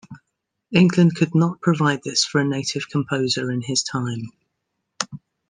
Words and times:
England 0.71 1.15
could 1.15 1.35
not 1.35 1.61
provide 1.61 2.01
this 2.03 2.25
for 2.25 2.41
a 2.41 2.43
native 2.43 2.89
composer 2.89 3.51
in 3.51 3.61
his 3.61 3.83
time. 3.83 4.31